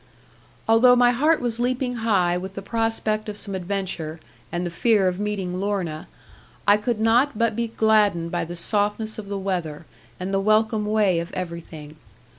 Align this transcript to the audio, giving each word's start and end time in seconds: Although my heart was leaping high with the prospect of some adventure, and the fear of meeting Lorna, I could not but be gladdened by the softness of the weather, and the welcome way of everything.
Although 0.67 0.95
my 0.95 1.11
heart 1.11 1.41
was 1.41 1.59
leaping 1.59 1.97
high 1.97 2.35
with 2.35 2.55
the 2.55 2.63
prospect 2.63 3.29
of 3.29 3.37
some 3.37 3.53
adventure, 3.53 4.19
and 4.51 4.65
the 4.65 4.71
fear 4.71 5.07
of 5.07 5.19
meeting 5.19 5.59
Lorna, 5.59 6.07
I 6.67 6.77
could 6.77 6.99
not 6.99 7.37
but 7.37 7.55
be 7.55 7.67
gladdened 7.67 8.31
by 8.31 8.45
the 8.45 8.55
softness 8.55 9.19
of 9.19 9.29
the 9.29 9.37
weather, 9.37 9.85
and 10.19 10.33
the 10.33 10.39
welcome 10.39 10.87
way 10.87 11.19
of 11.19 11.31
everything. 11.35 11.97